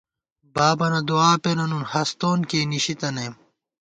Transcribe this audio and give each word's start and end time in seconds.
بابَنہ 0.53 1.01
دُعا 1.07 1.31
پېنہ 1.43 1.65
نُون 1.69 1.83
ہستون 1.91 2.39
کېئی 2.49 2.65
نِشی 2.71 2.93
تنئیم 2.99 3.33